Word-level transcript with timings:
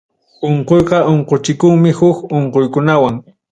Unquyqa 0.47 1.01
unquchikunmi 1.11 1.91
huk 1.99 2.17
unquykunawan. 2.41 3.15